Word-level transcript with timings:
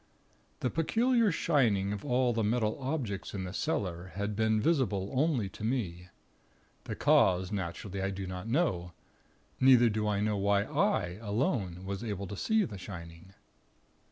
"The 0.61 0.71
peculiar 0.71 1.31
shining 1.31 1.93
of 1.93 2.03
all 2.03 2.33
the 2.33 2.43
metal 2.43 2.75
objects 2.81 3.35
in 3.35 3.43
the 3.43 3.53
cellar, 3.53 4.13
had 4.15 4.35
been 4.35 4.59
visible 4.59 5.11
only 5.13 5.47
to 5.49 5.63
me. 5.63 6.07
The 6.85 6.95
cause, 6.95 7.51
naturally 7.51 8.01
I 8.01 8.09
do 8.09 8.25
not 8.25 8.47
know; 8.47 8.93
neither 9.59 9.89
do 9.89 10.07
I 10.07 10.19
know 10.19 10.37
why 10.37 10.63
I, 10.63 11.19
alone, 11.21 11.85
was 11.85 12.03
able 12.03 12.25
to 12.25 12.35
see 12.35 12.65
the 12.65 12.79
shining." 12.79 13.35